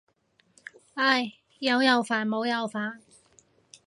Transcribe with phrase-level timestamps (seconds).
[0.95, 2.97] 唉，有又煩冇又煩。